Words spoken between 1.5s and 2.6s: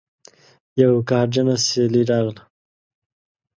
سیلۍ راغله